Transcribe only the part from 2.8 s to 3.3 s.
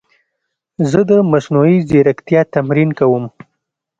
کوم.